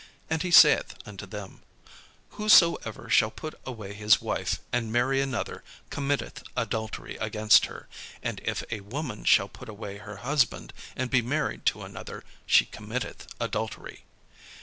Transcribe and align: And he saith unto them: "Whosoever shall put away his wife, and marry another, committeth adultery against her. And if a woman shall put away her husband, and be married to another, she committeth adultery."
And 0.31 0.41
he 0.41 0.49
saith 0.49 0.95
unto 1.05 1.27
them: 1.27 1.61
"Whosoever 2.31 3.07
shall 3.07 3.29
put 3.29 3.53
away 3.67 3.93
his 3.93 4.19
wife, 4.19 4.59
and 4.73 4.91
marry 4.91 5.21
another, 5.21 5.63
committeth 5.91 6.41
adultery 6.57 7.17
against 7.17 7.67
her. 7.67 7.87
And 8.23 8.41
if 8.43 8.63
a 8.71 8.79
woman 8.79 9.25
shall 9.25 9.47
put 9.47 9.69
away 9.69 9.99
her 9.99 10.17
husband, 10.25 10.73
and 10.95 11.11
be 11.11 11.21
married 11.21 11.67
to 11.67 11.83
another, 11.83 12.23
she 12.47 12.65
committeth 12.65 13.27
adultery." 13.39 14.03